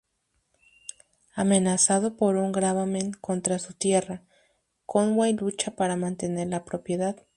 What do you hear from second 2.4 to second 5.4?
gravamen contra su tierra, Conway